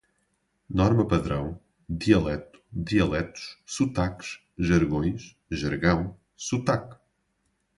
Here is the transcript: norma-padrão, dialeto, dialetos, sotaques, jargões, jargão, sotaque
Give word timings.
norma-padrão, 0.69 1.59
dialeto, 1.87 2.59
dialetos, 2.73 3.59
sotaques, 3.67 4.39
jargões, 4.57 5.37
jargão, 5.51 6.17
sotaque 6.35 6.97